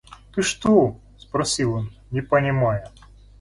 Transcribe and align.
–Ты 0.33 0.41
что?– 0.41 0.99
спросил 1.19 1.75
он, 1.75 1.91
не 2.09 2.21
понимая. 2.21 2.91